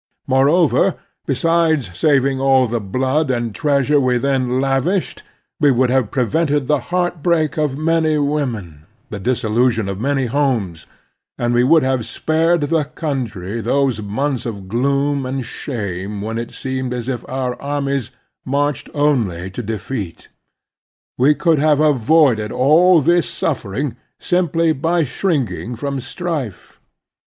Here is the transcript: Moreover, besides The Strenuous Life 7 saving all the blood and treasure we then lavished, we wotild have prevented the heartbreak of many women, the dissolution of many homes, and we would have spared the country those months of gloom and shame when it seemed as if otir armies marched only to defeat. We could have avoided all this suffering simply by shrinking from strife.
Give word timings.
Moreover, 0.25 0.95
besides 1.27 1.89
The 1.89 1.93
Strenuous 1.93 1.93
Life 1.93 1.97
7 2.01 2.17
saving 2.33 2.41
all 2.41 2.65
the 2.65 2.79
blood 2.79 3.29
and 3.29 3.53
treasure 3.53 3.99
we 3.99 4.17
then 4.17 4.59
lavished, 4.59 5.21
we 5.59 5.69
wotild 5.69 5.89
have 5.89 6.09
prevented 6.09 6.65
the 6.65 6.79
heartbreak 6.89 7.55
of 7.57 7.77
many 7.77 8.17
women, 8.17 8.87
the 9.11 9.19
dissolution 9.19 9.87
of 9.87 9.99
many 9.99 10.25
homes, 10.25 10.87
and 11.37 11.53
we 11.53 11.63
would 11.63 11.83
have 11.83 12.07
spared 12.07 12.61
the 12.61 12.85
country 12.85 13.61
those 13.61 14.01
months 14.01 14.47
of 14.47 14.67
gloom 14.67 15.23
and 15.23 15.45
shame 15.45 16.19
when 16.23 16.39
it 16.39 16.49
seemed 16.49 16.95
as 16.95 17.07
if 17.07 17.21
otir 17.27 17.55
armies 17.59 18.09
marched 18.43 18.89
only 18.95 19.51
to 19.51 19.61
defeat. 19.61 20.29
We 21.15 21.35
could 21.35 21.59
have 21.59 21.79
avoided 21.79 22.51
all 22.51 23.01
this 23.01 23.29
suffering 23.29 23.97
simply 24.19 24.73
by 24.73 25.03
shrinking 25.03 25.75
from 25.75 25.99
strife. 25.99 26.79